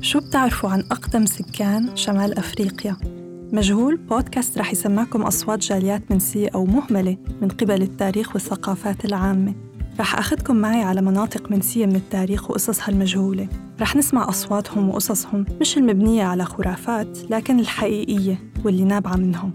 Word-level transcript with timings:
شو 0.00 0.20
بتعرفوا 0.20 0.70
عن 0.70 0.80
أقدم 0.80 1.26
سكان 1.26 1.96
شمال 1.96 2.38
أفريقيا؟ 2.38 2.96
مجهول 3.52 3.96
بودكاست 3.96 4.58
رح 4.58 4.72
يسمعكم 4.72 5.22
أصوات 5.22 5.58
جاليات 5.58 6.02
منسية 6.10 6.48
أو 6.54 6.64
مهملة 6.64 7.16
من 7.42 7.48
قبل 7.48 7.82
التاريخ 7.82 8.32
والثقافات 8.34 9.04
العامة. 9.04 9.54
رح 10.00 10.18
أخذكم 10.18 10.56
معي 10.56 10.82
على 10.82 11.00
مناطق 11.00 11.50
منسية 11.50 11.86
من 11.86 11.96
التاريخ 11.96 12.50
وقصصها 12.50 12.88
المجهولة 12.88 13.48
رح 13.80 13.96
نسمع 13.96 14.28
أصواتهم 14.28 14.88
وقصصهم 14.88 15.46
مش 15.60 15.78
المبنية 15.78 16.24
على 16.24 16.44
خرافات 16.44 17.18
لكن 17.30 17.60
الحقيقية 17.60 18.52
واللي 18.64 18.84
نابعة 18.84 19.16
منهم. 19.16 19.52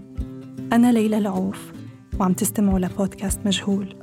أنا 0.72 0.92
ليلى 0.92 1.18
العوف 1.18 1.72
وعم 2.20 2.32
تستمعوا 2.32 2.78
لبودكاست 2.78 3.40
مجهول. 3.46 3.94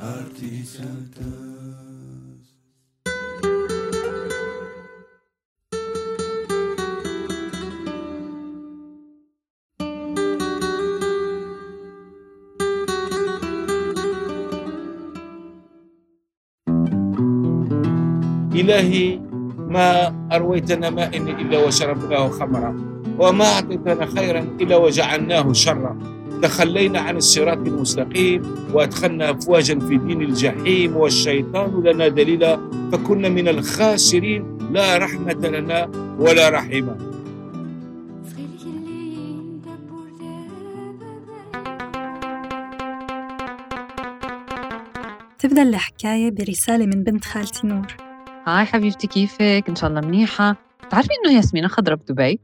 إلهي 18.56 19.20
ما 19.58 20.16
أرويتنا 20.32 20.90
ماء 20.90 21.18
إلا 21.18 21.66
وشربناه 21.66 22.28
خمرا 22.28 22.76
وما 23.20 23.46
أعطيتنا 23.46 24.06
خيرا 24.06 24.40
إلا 24.62 24.76
وجعلناه 24.76 25.54
شرا. 25.54 25.98
تخلينا 26.42 27.00
عن 27.00 27.18
الصراط 27.18 27.58
المستقيم 27.58 28.42
وأدخلنا 28.74 29.32
أفواجا 29.32 29.80
في 29.80 29.98
دين 29.98 30.22
الجحيم 30.22 30.98
والشيطان 30.98 31.84
لنا 31.84 32.08
دليلا 32.08 32.60
فكنا 32.92 33.30
من 33.30 33.48
الخاسرين. 33.48 34.58
لا 34.72 34.98
رحمة 34.98 35.34
لنا 35.34 35.92
ولا 36.20 36.50
رحمة 36.50 36.96
تبدأ 45.40 45.62
الحكاية 45.62 46.32
برسالة 46.32 46.86
من 46.86 47.04
بنت 47.04 47.26
خالتي 47.26 47.68
نور. 47.68 48.11
هاي 48.48 48.66
حبيبتي 48.66 49.08
كيفك؟ 49.08 49.64
إن 49.70 49.76
شاء 49.76 49.90
الله 49.90 50.02
منيحة 50.02 50.56
بتعرفي 50.88 51.10
إنه 51.26 51.36
ياسمينة 51.36 51.68
خضرة 51.68 51.96
بدبي؟ 51.96 52.40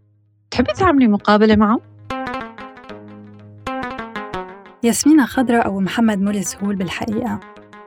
تحبي 0.52 0.74
تعملي 0.74 1.08
مقابلة 1.08 1.56
معه؟ 1.56 1.80
ياسمينة 4.84 5.26
خضرة 5.26 5.58
أو 5.58 5.80
محمد 5.80 6.22
مولي 6.22 6.44
سهول 6.44 6.76
بالحقيقة 6.76 7.40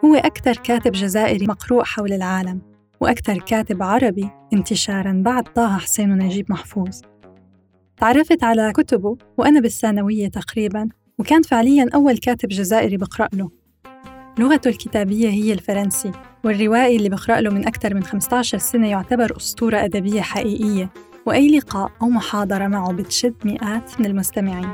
هو 0.05 0.14
أكثر 0.14 0.53
كاتب 0.53 0.92
جزائري 0.92 1.47
مقروء 1.47 1.84
حول 1.84 2.12
العالم 2.12 2.61
وأكثر 3.00 3.38
كاتب 3.38 3.83
عربي 3.83 4.31
انتشاراً 4.53 5.22
بعد 5.25 5.44
طه 5.44 5.78
حسين 5.78 6.12
ونجيب 6.12 6.53
محفوظ 6.53 7.00
تعرفت 7.97 8.44
على 8.44 8.72
كتبه 8.72 9.16
وأنا 9.36 9.61
بالثانوية 9.61 10.28
تقريباً 10.28 10.88
وكان 11.19 11.42
فعلياً 11.42 11.86
أول 11.94 12.19
كاتب 12.19 12.48
جزائري 12.48 12.97
بقرأ 12.97 13.28
له 13.33 13.50
لغته 14.38 14.69
الكتابية 14.69 15.28
هي 15.28 15.53
الفرنسي 15.53 16.12
والروائي 16.44 16.96
اللي 16.96 17.08
بقرأ 17.08 17.41
له 17.41 17.50
من 17.50 17.66
أكثر 17.66 17.94
من 17.94 18.02
15 18.02 18.58
سنة 18.58 18.88
يعتبر 18.88 19.36
أسطورة 19.36 19.84
أدبية 19.84 20.20
حقيقية. 20.20 20.91
وأي 21.27 21.58
لقاء 21.58 21.92
أو 22.02 22.08
محاضرة 22.08 22.66
معه 22.66 22.92
بتشد 22.92 23.34
مئات 23.44 24.00
من 24.00 24.06
المستمعين. 24.06 24.72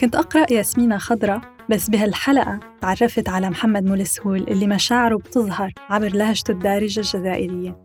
كنت 0.00 0.16
أقرأ 0.16 0.52
ياسمينة 0.52 0.98
خضرة 0.98 1.40
بس 1.70 1.90
بهالحلقة 1.90 2.60
تعرفت 2.80 3.28
على 3.28 3.50
محمد 3.50 3.84
مولسهول 3.84 4.42
اللي 4.48 4.66
مشاعره 4.66 5.16
بتظهر 5.16 5.72
عبر 5.90 6.08
لهجته 6.14 6.50
الدارجة 6.50 7.00
الجزائرية. 7.00 7.76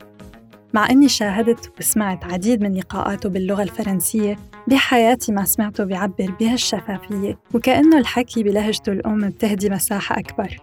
مع 0.73 0.89
أني 0.89 1.09
شاهدت 1.09 1.71
وسمعت 1.79 2.33
عديد 2.33 2.63
من 2.63 2.75
لقاءاته 2.75 3.29
باللغة 3.29 3.63
الفرنسية 3.63 4.35
بحياتي 4.67 5.31
ما 5.31 5.45
سمعته 5.45 5.83
بيعبر 5.83 6.31
بهالشفافية 6.39 7.39
وكأنه 7.53 7.97
الحكي 7.97 8.43
بلهجته 8.43 8.91
الأم 8.91 9.29
بتهدي 9.29 9.69
مساحة 9.69 10.19
أكبر. 10.19 10.57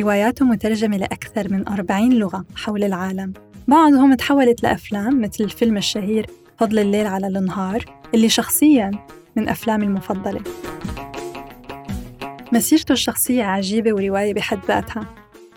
رواياته 0.00 0.44
مترجمة 0.44 0.96
لأكثر 0.96 1.52
من 1.52 1.68
40 1.68 2.12
لغة 2.12 2.44
حول 2.56 2.84
العالم. 2.84 3.32
بعضهم 3.68 4.14
تحولت 4.14 4.62
لأفلام 4.62 5.20
مثل 5.20 5.44
الفيلم 5.44 5.76
الشهير 5.76 6.26
فضل 6.58 6.78
الليل 6.78 7.06
على 7.06 7.26
النهار 7.26 7.84
اللي 8.14 8.28
شخصياً 8.28 8.90
من 9.36 9.48
أفلامي 9.48 9.86
المفضلة. 9.86 10.40
مسيرته 12.52 12.92
الشخصية 12.92 13.44
عجيبة 13.44 13.92
ورواية 13.92 14.34
بحد 14.34 14.58
ذاتها. 14.68 15.06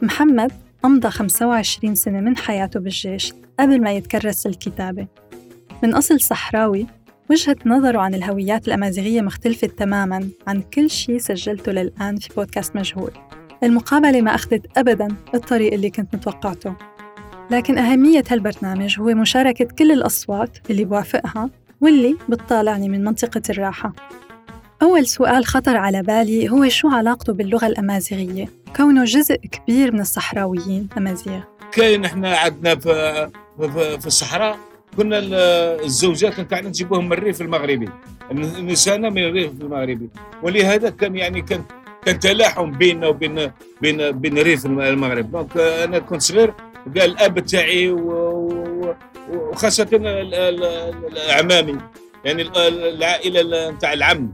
محمد 0.02 0.52
أمضى 0.86 1.10
25 1.10 1.96
سنة 1.96 2.20
من 2.20 2.38
حياته 2.38 2.80
بالجيش 2.80 3.34
قبل 3.60 3.82
ما 3.82 3.92
يتكرس 3.92 4.48
للكتابة. 4.48 5.08
من 5.84 5.96
أصل 5.96 6.20
صحراوي 6.20 6.88
وجهة 7.30 7.58
نظره 7.66 8.00
عن 8.00 8.14
الهويات 8.16 8.68
الأمازيغية 8.68 9.22
مختلفة 9.22 9.68
تماماً 9.68 10.30
عن 10.48 10.62
كل 10.62 10.90
شيء 10.90 11.18
سجلته 11.18 11.72
للآن 11.72 12.18
في 12.18 12.30
بودكاست 12.36 12.76
مجهول. 12.76 13.12
المقابلة 13.66 14.22
ما 14.22 14.36
أخذت 14.36 14.78
أبداً 14.78 15.08
الطريق 15.34 15.74
اللي 15.74 15.90
كنت 15.90 16.16
متوقعته. 16.16 16.76
لكن 17.52 17.78
أهمية 17.78 18.24
هالبرنامج 18.30 19.00
هو 19.00 19.06
مشاركة 19.06 19.66
كل 19.66 19.92
الأصوات 19.92 20.58
اللي 20.70 20.86
بوافقها 20.86 21.50
واللي 21.82 22.18
بتطالعني 22.30 22.90
من 22.90 23.04
منطقة 23.04 23.42
الراحة. 23.50 23.94
أول 24.82 25.08
سؤال 25.08 25.46
خطر 25.46 25.78
على 25.78 26.02
بالي 26.02 26.50
هو 26.50 26.70
شو 26.70 26.90
علاقته 26.90 27.34
باللغة 27.34 27.68
الأمازيغية؟ 27.68 28.50
كونه 28.76 29.04
جزء 29.04 29.36
كبير 29.36 29.94
من 29.94 30.00
الصحراويين. 30.00 30.88
أمازيغ. 30.98 31.40
كاين 31.72 32.06
إحنا 32.06 32.38
عندنا 32.38 32.76
في, 32.76 33.30
في, 34.00 34.08
الصحراء 34.08 34.58
كنا 34.98 35.20
الزوجات 35.86 36.40
نتاعنا 36.40 36.68
نجيبوهم 36.68 37.06
من 37.06 37.14
الريف 37.14 37.42
المغربي. 37.42 37.90
النساء 38.32 38.98
من 38.98 39.18
الريف 39.18 39.52
المغربي. 39.62 40.10
ولهذا 40.44 40.90
كان 40.90 41.16
يعني 41.16 41.42
كان 41.42 41.64
كان 42.06 42.20
تلاحم 42.20 42.72
بيننا 42.72 43.08
وبين 43.08 43.52
بين 43.82 44.12
بين 44.12 44.38
ريف 44.38 44.66
المغرب. 44.66 45.32
دونك 45.32 45.58
أنا 45.58 46.00
كنت 46.00 46.22
صغير 46.22 46.54
قال 46.98 47.12
الأب 47.12 47.40
تاعي 47.40 47.90
وخاصة 49.32 49.90
اعمامي 51.30 51.78
يعني 52.26 52.42
العائلة 52.68 53.70
نتاع 53.70 53.94
العم. 53.94 54.34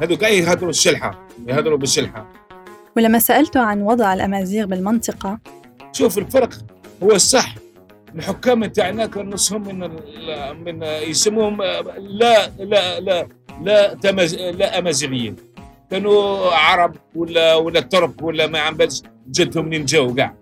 هذو 0.00 0.16
كاع 0.16 0.28
يهضروا 0.28 0.70
الشلحه 0.70 1.28
يهضروا 1.46 1.78
بالشلحة. 1.78 2.32
ولما 2.96 3.18
سالته 3.18 3.60
عن 3.60 3.82
وضع 3.82 4.14
الأمازيغ 4.14 4.66
بالمنطقة؟ 4.66 5.38
شوف 5.92 6.18
الفرق 6.18 6.52
هو 7.02 7.12
الصح. 7.12 7.54
الحكام 8.14 8.64
تاعنا 8.64 9.06
كان 9.06 9.30
نصهم 9.30 9.78
من 9.78 9.90
من 10.64 10.82
يسموهم 10.82 11.62
لا 11.98 12.50
لا 12.58 13.00
لا 13.00 13.28
لا 13.62 13.94
تمز 13.94 14.34
لا 14.34 14.78
أمازيغيين. 14.78 15.36
كانوا 15.92 16.50
عرب 16.52 16.94
ولا 17.14 17.54
ولا 17.54 17.80
ترك 17.80 18.22
ولا 18.22 18.46
ما 18.46 18.58
عم 18.58 18.74
بالش 18.74 19.02
جدهم 19.30 19.64
منين 19.64 19.84
جاوا 19.84 20.14
كاع. 20.14 20.34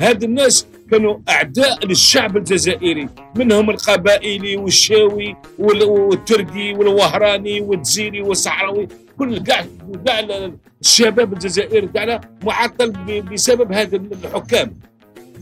هاد 0.00 0.22
الناس 0.22 0.66
كانوا 0.90 1.18
أعداء 1.28 1.86
للشعب 1.86 2.36
الجزائري 2.36 3.08
منهم 3.36 3.70
القبائلي 3.70 4.56
والشاوي 4.56 5.36
والتركي 5.58 6.74
والوهراني 6.74 7.60
والجزيري 7.60 8.22
والصحراوي 8.22 8.88
كل 9.18 9.38
كاع 9.42 9.64
كاع 10.06 10.50
الشباب 10.80 11.32
الجزائري 11.32 11.86
تاعنا 11.86 12.20
معطل 12.42 12.90
بسبب 13.32 13.72
هذا 13.72 13.96
الحكام. 13.96 14.78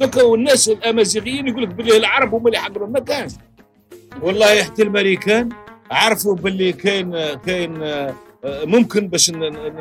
دوكا 0.01 0.23
والناس 0.23 0.69
الأمازيغيين 0.69 1.49
يقول 1.49 1.63
لك 1.63 1.69
بالله 1.69 1.97
العرب 1.97 2.35
هما 2.35 2.47
اللي 2.49 2.59
حضروا 2.59 2.89
ما 2.89 3.01
كانش 3.01 3.33
والله 4.23 4.63
حتى 4.63 4.83
الامريكان 4.83 5.49
عرفوا 5.91 6.35
باللي 6.35 6.73
كاين 6.73 7.35
كاين 7.47 7.83
ممكن 8.45 9.09
باش 9.09 9.31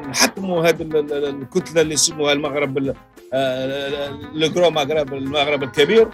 نحطموا 0.10 0.68
هذه 0.70 0.82
الكتلة 0.82 1.82
اللي 1.82 1.94
يسموها 1.94 2.34
المغرب 2.34 2.96
الجرو 4.36 4.70
مغرب 4.70 5.14
المغرب 5.14 5.64
الكبير. 5.64 6.08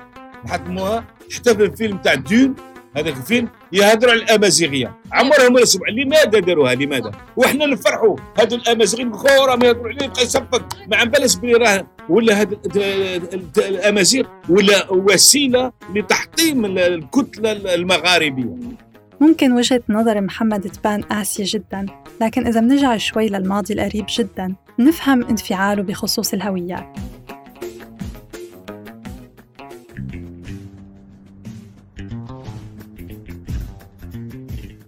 نحطموها. 0.45 1.05
حتى 1.35 1.55
في 1.55 1.63
الفيلم 1.63 1.97
تاع 1.97 2.13
دون 2.13 2.55
هذاك 2.97 3.17
الفيلم 3.17 3.49
يهضروا 3.71 4.11
على 4.11 4.21
الأمازيغية. 4.23 4.97
عمرهم 5.11 5.53
ما 5.53 5.59
يسمع 5.59 5.89
لماذا 5.89 6.39
داروها؟ 6.39 6.75
لماذا؟ 6.75 7.11
وحنا 7.37 7.65
نفرحوا. 7.65 8.17
هذو 8.39 8.55
الأمازيغيين 8.55 9.13
خورا 9.13 9.55
ما 9.55 9.65
يهضروا 9.65 9.87
عليه 9.87 10.07
بقى 10.07 10.21
يصفق 10.21 10.63
ما 10.87 10.97
عم 10.97 11.09
بالش 11.09 11.35
بلي 11.35 11.53
راه 11.53 11.87
ولا 12.09 12.41
هذا 12.41 12.57
الأمازيغ 13.57 14.25
ولا 14.49 14.91
وسيلة 14.91 15.71
لتحطيم 15.95 16.65
الكتلة 16.65 17.51
المغاربية. 17.75 18.55
ممكن 19.21 19.51
وجهة 19.51 19.81
نظر 19.89 20.21
محمد 20.21 20.61
تبان 20.61 21.01
قاسية 21.01 21.43
جدا 21.47 21.85
لكن 22.21 22.47
إذا 22.47 22.59
بنرجع 22.59 22.97
شوي 22.97 23.29
للماضي 23.29 23.73
القريب 23.73 24.05
جدا 24.09 24.55
نفهم 24.79 25.23
انفعاله 25.25 25.83
بخصوص 25.83 26.33
الهويات. 26.33 26.97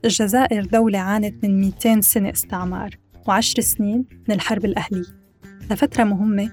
الجزائر 0.06 0.66
دولة 0.66 1.00
عانت 1.00 1.46
من 1.46 1.62
200 1.62 2.02
سنة 2.02 2.32
استعمار 2.32 2.90
وعشر 3.28 3.62
سنين 3.62 4.06
من 4.30 4.36
الحرب 4.36 4.66
الأهلية. 4.66 5.18
لفترة 5.72 6.04
مهمة 6.04 6.52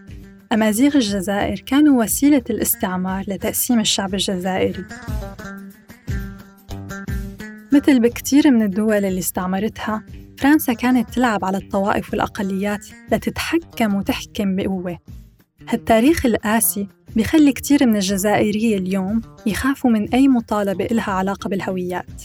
أمازيغ 0.52 0.94
الجزائر 0.94 1.60
كانوا 1.60 2.02
وسيلة 2.02 2.42
الاستعمار 2.50 3.24
لتقسيم 3.28 3.80
الشعب 3.80 4.14
الجزائري. 4.14 4.84
مثل 7.74 8.00
بكتير 8.00 8.50
من 8.50 8.62
الدول 8.62 9.04
اللي 9.04 9.18
استعمرتها 9.18 10.04
فرنسا 10.38 10.72
كانت 10.72 11.10
تلعب 11.10 11.44
على 11.44 11.58
الطوائف 11.58 12.10
والأقليات 12.10 12.86
لتتحكم 13.12 13.94
وتحكم 13.94 14.56
بقوة. 14.56 14.98
هالتاريخ 15.68 16.26
القاسي 16.26 16.88
بيخلي 17.16 17.52
كتير 17.52 17.86
من 17.86 17.96
الجزائرية 17.96 18.78
اليوم 18.78 19.20
يخافوا 19.46 19.90
من 19.90 20.08
أي 20.14 20.28
مطالبة 20.28 20.84
إلها 20.84 21.10
علاقة 21.10 21.48
بالهويات. 21.48 22.22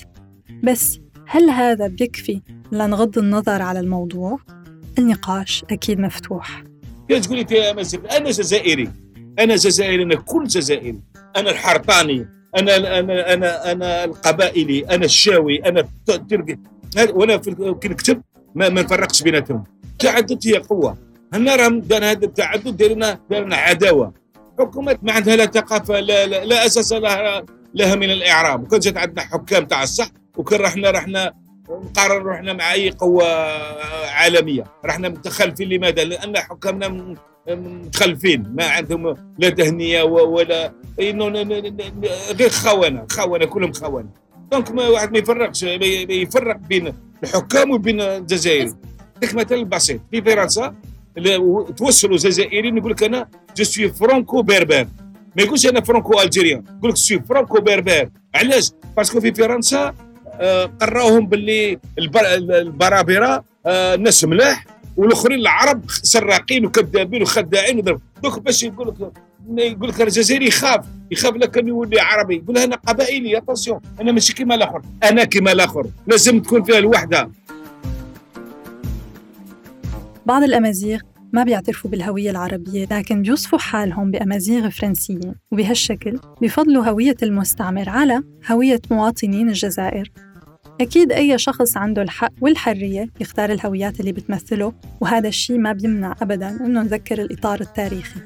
بس 0.63 0.99
هل 1.27 1.49
هذا 1.49 1.87
بيكفي 1.87 2.41
لنغض 2.71 3.17
النظر 3.17 3.61
على 3.61 3.79
الموضوع؟ 3.79 4.39
النقاش 4.99 5.63
أكيد 5.71 5.99
مفتوح. 5.99 6.63
كيف 7.07 7.25
تقولي 7.25 7.71
أنا 8.17 8.29
جزائري. 8.29 8.91
أنا 9.39 9.55
جزائري 9.55 10.03
أنا 10.03 10.15
كل 10.15 10.43
جزائري. 10.43 11.01
أنا 11.35 11.49
الحرطاني 11.49 12.38
أنا 12.57 12.99
أنا 12.99 13.33
أنا 13.33 13.71
أنا 13.71 14.03
القبائلي 14.03 14.85
أنا 14.89 15.05
الشاوي 15.05 15.65
أنا 15.65 15.87
التركي 16.09 16.57
وأنا 17.09 17.37
كي 17.81 17.87
نكتب 17.87 18.21
ما, 18.55 18.69
ما 18.69 18.81
نفرقش 18.81 19.21
بيناتهم. 19.23 19.63
التعدد 19.91 20.47
هي 20.47 20.57
قوة. 20.57 20.97
هنا 21.33 21.55
راهم 21.55 21.79
دار 21.79 22.03
هذا 22.05 22.25
التعدد 22.25 22.77
دارنا 22.77 23.19
دارنا 23.29 23.55
عداوة. 23.55 24.13
حكومات 24.59 25.03
ما 25.03 25.11
عندها 25.11 25.35
لا 25.35 25.45
ثقافة 25.45 25.99
لا, 25.99 26.25
لا, 26.25 26.45
لا 26.45 26.65
أساس 26.65 26.93
لها 26.93 27.45
لها 27.73 27.95
من 27.95 28.09
الإعراب. 28.09 28.63
وكان 28.63 28.79
جات 28.79 28.97
عندنا 28.97 29.21
حكام 29.21 29.65
تاع 29.65 29.83
الصح 29.83 30.09
وكان 30.37 30.59
رحنا 30.61 30.91
رحنا 30.91 31.33
نقرر 31.69 32.25
رحنا 32.25 32.53
مع 32.53 32.73
أي 32.73 32.89
قوة 32.89 33.25
عالمية. 34.09 34.63
رحنا 34.85 35.09
متخلفين 35.09 35.69
لماذا؟ 35.69 36.03
لأن 36.03 36.37
حكامنا 36.37 37.15
متخلفين. 37.47 38.53
ما 38.57 38.65
عندهم 38.65 39.15
لا 39.39 39.49
تهنيه 39.49 40.01
ولا 40.03 40.73
غير 42.39 42.49
خونة. 42.49 43.05
خونة 43.11 43.45
كلهم 43.45 43.73
خونة. 43.73 44.09
دونك 44.51 44.71
ما 44.71 44.87
واحد 44.87 45.11
ما 45.11 45.17
يفرقش 45.17 45.63
يفرق 45.63 46.55
بين 46.55 46.93
الحكام 47.23 47.71
وبين 47.71 48.01
الجزائر. 48.01 48.73
لك 49.23 49.35
مثال 49.35 49.65
بسيط 49.65 50.01
في 50.11 50.21
فرنسا 50.21 50.75
توصلوا 51.77 52.17
جزائريين 52.17 52.77
يقول 52.77 52.91
لك 52.91 53.03
أنا 53.03 53.29
je 53.57 53.63
suis 53.63 53.89
franco-berbère 53.89 54.87
ما 55.35 55.43
يقولش 55.43 55.65
أنا 55.65 55.81
franco-algérien 55.81 56.63
يقول 56.77 56.91
لك 56.91 56.97
suis 56.97 57.19
franco-berbère 57.19 58.09
علاش؟ 58.35 58.71
parce 58.97 59.11
que 59.11 59.19
في 59.19 59.33
فرنسا 59.33 59.95
قرأوهم 60.81 61.27
باللي 61.27 61.79
البرابرة 61.99 63.43
آه 63.65 63.95
ناس 63.95 64.25
ملاح 64.25 64.65
والآخرين 64.97 65.39
العرب 65.39 65.81
سراقين 65.89 66.65
وكذابين 66.65 67.21
وخداعين 67.21 67.81
دوك 67.81 68.39
باش 68.39 68.63
يقول 68.63 68.87
لك 68.87 69.11
يقول 69.57 69.89
لك 69.89 70.01
الجزائري 70.01 70.47
يخاف 70.47 70.85
يخاف 71.11 71.35
لكن 71.35 71.67
يولي 71.67 71.99
عربي. 71.99 72.35
يقول 72.35 72.57
أنا 72.57 72.75
قبائلي 72.75 73.37
attention 73.37 73.79
أنا 74.01 74.11
ماشي 74.11 74.33
كيما 74.33 74.55
الآخر. 74.55 74.81
أنا 75.03 75.23
كيما 75.23 75.51
الآخر. 75.51 75.87
لازم 76.07 76.39
تكون 76.39 76.63
فيها 76.63 76.77
الوحدة. 76.77 77.31
بعض 80.25 80.43
الأمازيغ 80.43 80.99
ما 81.33 81.43
بيعترفوا 81.43 81.91
بالهوية 81.91 82.31
العربية 82.31 82.87
لكن 82.91 83.21
بيوصفوا 83.21 83.59
حالهم 83.59 84.11
بأمازيغ 84.11 84.69
فرنسيين. 84.69 85.35
وبهالشكل 85.51 86.19
بفضلوا 86.41 86.85
هوية 86.85 87.17
المستعمر 87.23 87.89
على 87.89 88.23
هوية 88.51 88.81
مواطنين 88.91 89.49
الجزائر. 89.49 90.11
أكيد 90.81 91.11
أي 91.11 91.37
شخص 91.37 91.77
عنده 91.77 92.01
الحق 92.01 92.31
والحرية 92.41 93.09
يختار 93.19 93.51
الهويات 93.51 93.99
اللي 93.99 94.11
بتمثله 94.11 94.73
وهذا 95.01 95.27
الشيء 95.27 95.57
ما 95.57 95.73
بيمنع 95.73 96.15
أبداً 96.21 96.49
إنه 96.49 96.81
نذكر 96.81 97.21
الإطار 97.21 97.61
التاريخي. 97.61 98.19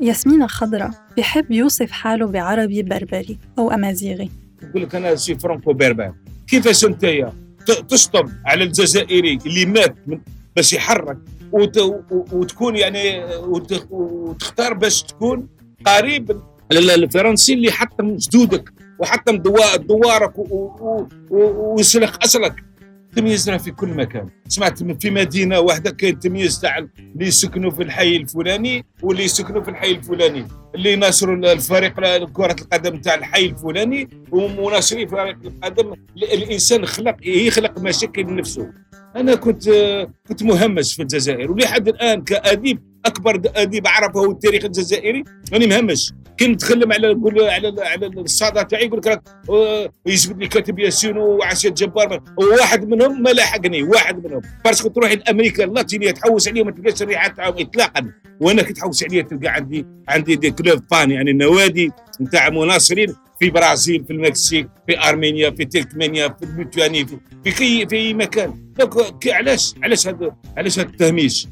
ياسمين 0.00 0.46
خضرة 0.46 0.94
بحب 1.16 1.50
يوصف 1.50 1.90
حاله 1.90 2.26
بعربي 2.26 2.82
بربري 2.82 3.38
أو 3.58 3.70
أمازيغي. 3.70 4.30
يقول 4.62 4.82
لك 4.82 4.94
أنا 4.94 5.14
c'est 5.14 5.34
franco-berbère 5.34 6.14
كيفاش 6.46 6.84
أنت 6.84 7.32
تشطب 7.88 8.28
على 8.46 8.64
الجزائري 8.64 9.38
اللي 9.46 9.66
مات 9.66 9.94
باش 10.56 10.72
يحرك 10.72 11.18
وت... 11.52 11.78
وتكون 12.32 12.76
يعني 12.76 13.24
وت... 13.24 13.86
وتختار 13.90 14.74
باش 14.74 15.02
تكون 15.02 15.48
قريب 15.86 16.40
الفرنسي 16.78 17.54
اللي 17.54 17.72
حطم 17.72 18.16
جدودك 18.16 18.72
وحطم 18.98 19.36
دوارك 19.76 20.32
ويسلخ 21.30 22.18
أصلك. 22.24 22.54
تمييزنا 23.16 23.58
في 23.58 23.70
كل 23.70 23.88
مكان. 23.88 24.28
سمعت 24.48 25.02
في 25.02 25.10
مدينة 25.10 25.60
واحدة 25.60 25.90
كاين 25.90 26.18
تمييز 26.18 26.60
تاع 26.60 26.78
اللي 26.78 27.26
يسكنوا 27.26 27.70
في 27.70 27.82
الحي 27.82 28.16
الفلاني 28.16 28.84
واللي 29.02 29.24
يسكنوا 29.24 29.62
في 29.62 29.70
الحي 29.70 29.90
الفلاني. 29.90 30.48
اللي 30.74 30.96
ناصروا 30.96 31.52
الفريق 31.52 31.94
كرة 32.32 32.56
القدم 32.60 32.96
تاع 32.96 33.14
الحي 33.14 33.46
الفلاني 33.46 34.08
ومناصري 34.30 35.08
فريق 35.08 35.36
القدم. 35.44 35.92
الإنسان 36.16 36.86
خلق 36.86 37.16
يخلق 37.22 37.78
مشاكل 37.78 38.22
لنفسه 38.22 38.72
أنا 39.16 39.34
كنت 39.34 39.70
كنت 40.28 40.42
مهمش 40.42 40.94
في 40.94 41.02
الجزائر. 41.02 41.52
ولحد 41.52 41.88
الآن 41.88 42.22
كأديب 42.22 42.91
اكبر 43.06 43.40
اديب 43.56 43.86
عرفه 43.86 44.30
التاريخ 44.30 44.64
الجزائري. 44.64 45.24
راني 45.52 45.66
مهمش 45.66 46.12
كي 46.38 46.48
نتكلم 46.48 46.92
على 46.92 47.06
على 47.36 47.74
على 47.78 48.06
الصاده 48.06 48.62
تاعي 48.62 48.84
يقول 48.86 49.00
لك 49.06 49.22
يجبد 50.06 50.38
لي 50.42 50.48
كاتب 50.48 50.78
ياسين 50.78 51.16
وآسيا 51.16 51.68
جبار 51.68 52.22
وواحد 52.38 52.88
منهم 52.88 53.22
ما 53.22 53.30
لاحقني 53.30 53.82
واحد 53.82 54.26
منهم. 54.26 54.40
parce 54.64 54.79
que 54.79 54.88
تروح 54.88 55.12
لأمريكا 55.12 55.64
اللاتينيه 55.64 56.10
تحوس 56.10 56.48
عليهم 56.48 56.66
ما 56.66 56.72
تلقاش 56.72 57.02
الريحه 57.02 57.28
تاعهم 57.28 57.54
اطلاقا. 57.58 58.12
وأنا 58.40 58.62
كي 58.62 58.72
تحوس 58.72 59.04
عليا 59.04 59.22
تلقى 59.22 59.48
عندي 59.48 59.86
عندي 60.08 60.36
des 60.36 60.50
clubs 60.50 60.82
fans 60.90 61.10
يعني 61.10 61.30
النوادي 61.30 61.90
نتاع 62.20 62.50
مناصرين 62.50 63.14
في 63.40 63.50
برازيل 63.50 64.04
في 64.04 64.12
المكسيك 64.12 64.68
في 64.86 64.98
أرمينيا 65.08 65.50
في 65.50 65.64
تركمانيا 65.64 66.28
في 66.28 66.46
ليتوانيا 66.58 67.06
في 67.44 67.50
في 67.50 67.86
في, 67.86 68.14
مكان. 68.14 68.72
donc 68.78 69.28
علاش؟ 69.28 69.74
علاش 69.82 70.08
هذا 70.08 70.36
علاش 70.56 70.78
هذا 70.78 70.88
التهميش؟ 70.88 71.48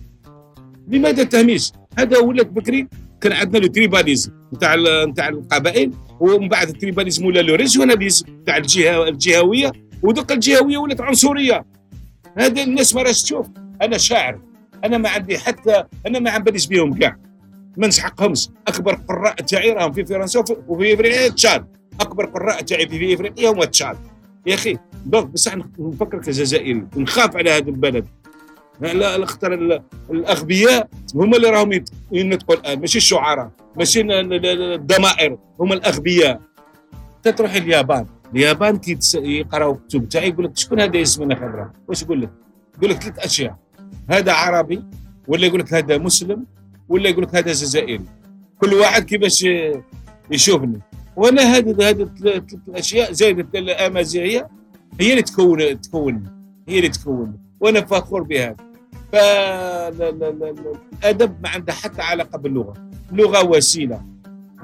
لماذا 0.89 1.23
التهميش؟ 1.23 1.73
هذا 1.99 2.19
ولات 2.19 2.47
بكري 2.47 2.89
كان 3.21 3.33
عندنا 3.33 3.59
le 3.59 3.67
tribalisme 3.67 4.33
نتاع 4.55 4.77
نتاع 5.05 5.29
القبائل 5.29 5.93
ومن 6.21 6.49
بعد 6.49 6.69
ال 6.69 6.74
tribalisme 6.74 7.27
ولا 7.27 7.41
le 7.41 7.55
régionalisme 7.55 8.27
نتاع 8.43 8.57
الجهه 8.57 9.09
الجهوية 9.09 9.73
ودوك 10.03 10.33
الجهوية 10.33 10.79
ولات 10.79 11.01
عنصرية. 11.01 11.65
هذا 12.39 12.63
الناس 12.63 12.95
ما 12.95 13.03
راش 13.03 13.23
تشوف. 13.23 13.47
أنا 13.83 13.99
شاعر. 13.99 14.41
أنا 14.85 14.99
ما 14.99 15.09
عندي 15.09 15.39
حتى 15.39 15.85
أنا 16.07 16.19
ما 16.19 16.31
عباليش 16.31 16.67
بهم 16.67 16.95
كاع. 16.95 17.17
ما 17.77 17.87
نسحقهمش. 17.87 18.49
أكبر 18.69 18.95
قراء 18.95 19.35
تاعي 19.35 19.71
راهم 19.71 19.93
في 19.93 20.05
فرنسا 20.05 20.45
وفي 20.69 20.95
إفريقيا 20.95 21.29
تشاد 21.29 21.67
أكبر 22.01 22.27
قراء 22.27 22.61
تاعي 22.61 22.89
في 22.89 23.15
إفريقيا 23.15 23.51
هما 23.51 23.65
تشاد 23.65 23.97
يا 24.47 24.55
أخي 24.55 24.79
دونك 25.07 25.27
بصح 25.27 25.57
نفكر 25.79 26.19
كجزائري 26.19 26.87
نخاف 26.97 27.37
على 27.37 27.51
هذا 27.51 27.69
البلد. 27.69 28.09
لا 28.81 29.17
الاختر 29.17 29.81
الاغبياء 30.11 30.89
هما 31.15 31.37
اللي 31.37 31.51
راهم 31.51 31.85
ينطقوا 32.13 32.55
الآن 32.55 32.81
ماشي 32.81 32.99
الشعراء 32.99 33.51
ماشي 33.77 34.01
الضمائر 34.75 35.39
هما 35.61 35.75
الاغبياء. 35.75 36.41
تروح 37.37 37.55
اليابان 37.55 38.07
اليابان 38.35 38.77
كي 38.77 38.99
يقراو 39.15 39.73
الكتب 39.73 40.09
تاعي 40.09 40.29
يقول 40.29 40.45
لك 40.45 40.57
شكون 40.57 40.81
هذا 40.81 40.97
ياسمين 40.97 41.35
خضراء 41.35 41.71
واش 41.89 42.03
يقول 42.03 42.23
لك؟ 42.23 42.31
يقول 42.79 42.91
لك 42.91 43.03
ثلاث 43.03 43.19
أشياء 43.19 43.57
هذا 44.11 44.33
عربي 44.33 44.85
ولا 45.29 45.47
يقول 45.47 45.61
لك 45.61 45.75
هذا 45.75 45.99
مسلم 45.99 46.47
ولا 46.89 47.09
يقول 47.09 47.23
لك 47.23 47.35
هذا 47.35 47.53
جزائري. 47.53 48.01
كل 48.59 48.75
واحد 48.75 49.05
كيفاش 49.05 49.47
يشوفني. 50.31 50.81
وأنا 51.17 51.43
هذه 51.43 51.89
هذه 51.89 52.09
ثلاث 52.21 52.43
أشياء 52.69 53.13
زائد 53.13 53.57
الامازيغيه 53.57 54.49
هي 55.01 55.11
اللي 55.11 55.23
تكون 55.23 55.81
تكون 55.81 56.25
هي 56.69 56.77
اللي 56.79 56.89
تكون 56.89 57.39
وأنا 57.61 57.81
فخور 57.81 58.23
بها 58.23 58.57
فالادب 59.13 60.63
ما 61.43 61.49
عنده 61.49 61.73
حتى 61.73 62.03
علاقة 62.03 62.39
باللغة. 62.39 62.91
اللغة 63.13 63.45
وسيلة. 63.45 64.05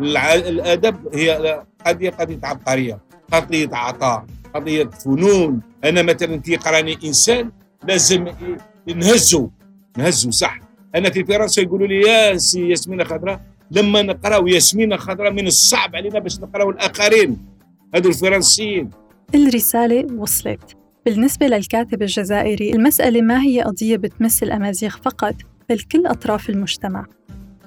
الأدب 0.00 0.96
هي 1.14 1.62
قضيه 1.86 2.10
قضية 2.10 2.38
عبقرية. 2.42 2.98
قضية 3.32 3.68
عطاء 3.72 4.26
قضية 4.54 4.84
فنون. 4.84 5.60
أنا 5.84 6.02
مثلا 6.02 6.36
كي 6.36 6.52
يقرأني 6.52 6.98
إنسان 7.04 7.50
لازم 7.84 8.28
نهزه. 8.86 9.50
نهزه 9.98 10.30
صح. 10.30 10.60
أنا 10.94 11.10
في 11.10 11.24
فرنسا 11.24 11.62
يقولوا 11.62 11.86
لي 11.86 12.00
يا 12.00 12.36
سي 12.36 12.68
ياسمين 12.68 13.04
خضراء 13.04 13.40
لما 13.70 14.02
نقراو 14.02 14.46
ياسمين 14.46 14.96
خضراء 14.96 15.32
من 15.32 15.46
الصعب 15.46 15.96
علينا 15.96 16.18
باش 16.18 16.40
نقراو 16.40 16.70
الآخرين. 16.70 17.38
هذو 17.94 18.10
الفرنسيين. 18.10 18.90
الرسالة 19.34 20.14
وصلت. 20.14 20.76
بالنسبة 21.06 21.46
للكاتب 21.46 22.02
الجزائري 22.02 22.72
المسألة 22.72 23.20
ما 23.20 23.42
هي 23.42 23.62
قضية 23.62 23.96
بتمس 23.96 24.42
الأمازيغ 24.42 24.90
فقط 24.90 25.34
بل 25.68 25.80
كل 25.80 26.06
أطراف 26.06 26.50
المجتمع 26.50 27.06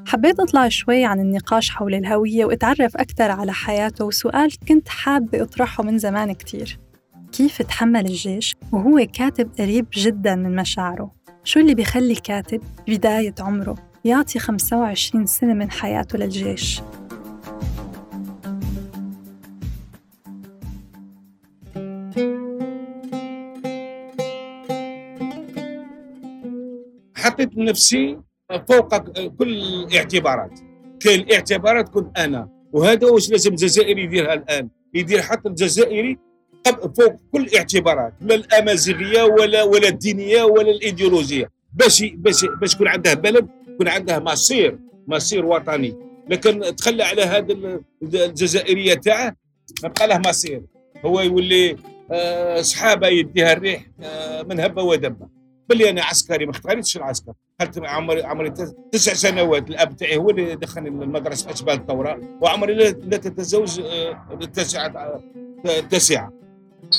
حبيت 0.08 0.40
أطلع 0.40 0.70
شوي 0.70 1.06
عن 1.06 1.20
النقاش 1.20 1.70
حول 1.70 1.96
الهوية 1.96 2.46
وأتعرف 2.46 2.98
أكثر 2.98 3.32
على 3.32 3.54
حياته 3.54 4.06
وسؤال 4.06 4.52
كنت 4.68 4.90
حابة 4.90 5.44
أطرحه 5.44 5.84
من 5.84 5.98
زمان 5.98 6.34
كتير 6.34 6.80
كيف 7.32 7.62
تحمل 7.62 8.06
الجيش 8.06 8.56
وهو 8.72 9.08
كاتب 9.14 9.50
قريب 9.60 9.88
جدا 9.94 10.36
من 10.36 10.56
مشاعره؟ 10.56 11.12
شو 11.44 11.60
اللي 11.60 11.76
بيخلي 11.76 12.16
كاتب 12.16 12.62
بداية 12.88 13.36
عمره 13.40 13.76
يعطي 14.06 14.40
25 14.40 15.26
سنة 15.26 15.54
من 15.54 15.72
حياته 15.72 16.18
للجيش؟ 16.18 16.82
نفسي 27.58 28.18
فوق 28.68 28.98
كل 29.28 29.58
الاعتبارات. 29.60 30.60
كاين 31.00 31.20
الاعتبارات 31.20 31.90
كنت 31.90 32.18
أنا 32.18 32.50
وهذا 32.74 33.08
واش 33.08 33.30
لازم 33.32 33.52
الجزائري 33.52 34.04
يديرها 34.04 34.34
الآن؟ 34.34 34.70
يدير 34.94 35.22
حتى 35.22 35.50
الجزائري 35.50 36.18
فوق 36.98 37.16
كل 37.32 37.42
الاعتبارات 37.44 38.14
لا 38.22 38.36
الأمازيغية 38.36 39.24
ولا 39.24 39.64
ولا 39.64 39.88
الدينية 39.88 40.44
ولا 40.44 40.72
الإيديولوجية. 40.72 41.50
باش 41.74 42.04
باش 42.04 42.46
باش 42.62 42.74
يكون 42.74 42.88
عنده 42.88 43.14
بلد 43.14 43.48
يكون 43.68 43.88
عنده 43.88 44.20
مصير 44.20 44.80
مصير 45.08 45.46
وطني. 45.46 45.96
لكن 46.30 46.76
تخلى 46.76 47.04
على 47.04 47.22
هذا 47.22 47.80
الجزائرية 48.04 48.94
تاعه 48.94 49.36
ما 49.84 49.90
بقى 49.90 50.08
له 50.08 50.22
مصير. 50.30 50.62
هو 51.06 51.22
يولي 51.22 51.78
آه، 52.12 52.62
صحابة 52.62 53.08
يديها 53.08 53.54
الريح 53.54 53.86
آه، 54.02 54.44
من 54.44 54.60
هبة 54.60 54.84
ودبة. 54.84 55.39
بلي 55.70 55.90
أنا 55.90 56.04
عسكري 56.04 56.46
ما 56.46 56.52
اختاريتش 56.52 56.98
العسكر. 56.98 57.34
قلت 57.62 57.80
عمري 57.86 58.24
عمري 58.24 58.50
تسع 58.92 59.14
سنوات 59.14 59.70
الأب 59.70 59.96
تاعي 59.96 60.18
هو 60.18 60.30
اللي 60.30 60.56
دخلني 60.56 60.90
المدرسة 60.90 61.52
أشبال 61.52 61.74
الثورة 61.74 62.20
وعمري 62.42 62.74
لا 62.74 63.18
تتزوج 63.18 63.80
آه، 63.80 64.28
التاسعه 64.42 65.22
التاسعه 65.66 66.34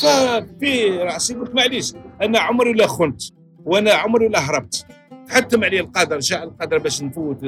ففي 0.03 0.89
رأسي 1.03 1.35
قلت 1.35 1.55
معليش 1.55 1.93
أنا 2.23 2.39
عمري 2.39 2.73
لا 2.73 2.87
خنت 2.87 3.23
وأنا 3.65 3.93
عمري 3.93 4.29
لا 4.29 4.39
هربت. 4.39 4.87
حتى 5.29 5.57
علي 5.65 5.81
القدر 5.81 6.21
شاء 6.21 6.45
القدر 6.45 6.79
باش 6.79 7.03
نفوت 7.03 7.45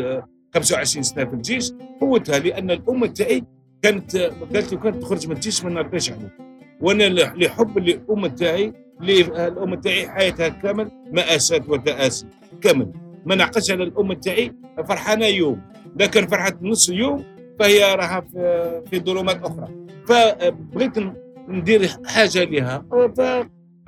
25 0.54 1.02
سنة 1.02 1.24
في 1.24 1.34
الجيش. 1.34 1.72
فوتها 2.00 2.38
لأن 2.38 2.70
الامه 2.70 3.06
تاعي 3.06 3.44
كانت 3.82 4.16
قالت 4.16 4.72
لي 4.72 4.78
كانت 4.78 5.02
تخرج 5.02 5.26
من 5.28 5.34
الجيش 5.34 5.64
ما 5.64 5.70
نرضيش 5.70 6.10
عليه 6.12 6.36
وأنا 6.80 7.04
لحب 7.36 7.78
الامه 7.78 8.28
تاعي 8.28 8.72
الامه 9.02 9.76
تاعي 9.76 10.08
حياتها 10.08 10.48
كامل 10.48 10.90
مآسات 11.12 11.68
وتآسي 11.68 12.26
كامل. 12.60 12.92
ما 13.26 13.34
نعقدش 13.34 13.70
على 13.70 13.84
الامه 13.84 14.14
تاعي 14.14 14.52
فرحانة 14.88 15.26
يوم. 15.26 15.62
لكن 15.96 16.26
فرحة 16.26 16.58
نص 16.62 16.88
يوم 16.88 17.24
فهي 17.58 17.94
راها 17.94 18.20
في 18.90 19.00
ظلمات 19.00 19.44
أخرى. 19.44 19.68
فبغيت 20.08 20.92
ندير 21.48 21.88
حاجة 22.06 22.44
لها 22.44 22.84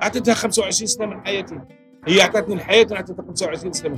فاعطيتها 0.01 0.33
25 0.33 0.87
سنة 0.87 1.05
من 1.05 1.21
حياتي. 1.25 1.59
هي 2.07 2.21
أعطتني 2.21 2.53
الحياة 2.53 2.83
أنا 2.83 2.95
أعطيتها 2.95 3.23
25 3.23 3.73
سنة. 3.73 3.95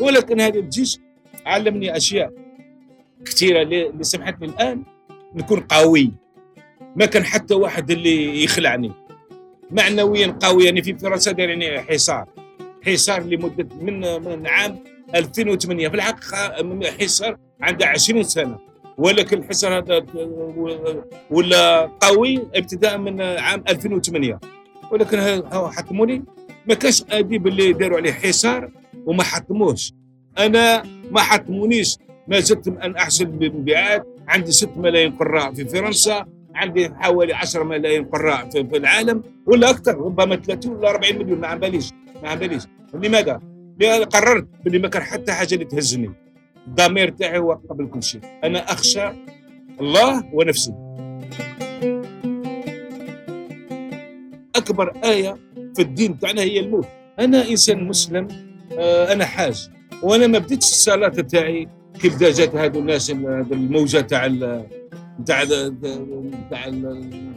ولكن 0.00 0.40
هذا 0.40 0.58
الجيش 0.58 0.98
علمني 1.46 1.96
أشياء 1.96 2.32
كثيرة 3.24 3.62
اللي 3.62 3.92
سمحتني 4.00 4.46
الآن. 4.46 4.82
نكون 5.34 5.60
قوي. 5.60 6.12
ما 6.96 7.06
كان 7.06 7.24
حتى 7.24 7.54
واحد 7.54 7.90
اللي 7.90 8.44
يخلعني. 8.44 8.92
معنويا 9.70 10.38
قوي 10.42 10.64
يعني 10.64 10.82
في 10.82 10.98
فرنسا 10.98 11.32
دايرين 11.32 11.80
حصار. 11.80 12.26
حصار 12.86 13.22
لمدة 13.22 13.68
من 13.80 14.00
من 14.24 14.46
عام 14.46 14.78
2008 15.14 15.88
في 15.88 15.94
الحقيقة 15.94 16.90
حصار 17.00 17.36
عنده 17.60 17.86
20 17.86 18.22
سنة. 18.22 18.58
ولكن 18.98 19.38
الحصار 19.38 19.78
هذا 19.78 20.06
ولا 21.30 21.90
قوي 22.00 22.42
ابتداء 22.54 22.98
من 22.98 23.20
عام 23.20 23.64
2008 23.68 24.40
ولكن 24.90 25.18
حطموني 25.52 26.24
ما 26.66 26.74
كانش 26.74 27.04
أديب 27.10 27.46
اللي 27.46 27.72
داروا 27.72 27.98
عليه 27.98 28.12
حصار 28.12 28.70
وما 29.06 29.22
حطموش 29.22 29.92
أنا 30.38 30.82
ما 31.10 31.20
حطمونيش 31.20 31.96
ما 32.28 32.40
زدت 32.40 32.68
أن 32.68 32.96
احسن 32.96 33.24
بالمبيعات 33.24 34.06
عندي 34.28 34.52
6 34.52 34.80
ملايين 34.80 35.12
قراء 35.16 35.54
في 35.54 35.64
فرنسا 35.64 36.26
عندي 36.54 36.90
حوالي 36.94 37.32
10 37.32 37.62
ملايين 37.64 38.04
قراء 38.04 38.48
في, 38.50 38.64
في 38.64 38.76
العالم 38.76 39.22
ولا 39.46 39.70
أكثر 39.70 39.98
ربما 39.98 40.36
30 40.36 40.72
ولا 40.72 40.90
40 40.90 41.16
مليون 41.18 41.40
ما 41.40 41.46
عم 41.46 41.58
باليش 41.58 41.90
ما 42.22 42.28
عم 42.28 42.38
باليش 42.38 42.62
لماذا؟ 42.94 43.40
لأن 43.80 44.04
قررت 44.04 44.46
بلي 44.64 44.78
ما 44.78 44.88
كان 44.88 45.02
حتى 45.02 45.32
حاجة 45.32 45.54
اللي 45.54 45.64
تهزني. 45.64 46.10
الضمير 46.66 47.08
تاعي 47.08 47.38
هو 47.38 47.52
قبل 47.70 47.86
كل 47.86 48.02
شيء. 48.02 48.20
أنا 48.44 48.72
أخشى 48.72 49.08
الله 49.80 50.24
ونفسي. 50.32 50.72
أكبر 54.56 54.92
آية 55.04 55.36
في 55.76 55.82
الدين 55.82 56.18
تاعنا 56.18 56.42
هي 56.42 56.60
الموت. 56.60 56.86
أنا 57.18 57.48
إنسان 57.48 57.84
مسلم 57.88 58.28
آه، 58.78 59.12
أنا 59.12 59.24
حاج 59.24 59.70
وأنا 60.02 60.26
ما 60.26 60.38
بديتش 60.38 60.66
الصلاة 60.66 61.08
تاعي 61.08 61.68
كيف 62.00 62.18
جات 62.18 62.56
هذو 62.56 62.80
الناس 62.80 63.10
الموجة 63.10 64.00
تاع 64.00 64.28
تاع 65.26 65.44
تاع 66.50 66.66